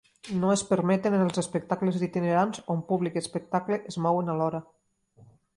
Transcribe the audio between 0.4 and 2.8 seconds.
No es permeten els espectacles itinerants